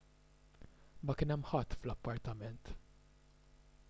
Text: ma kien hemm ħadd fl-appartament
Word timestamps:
ma 1.07 1.15
kien 1.19 1.33
hemm 1.35 1.45
ħadd 1.51 1.77
fl-appartament 1.81 2.73